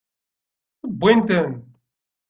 Wwin-ten. 0.93 1.51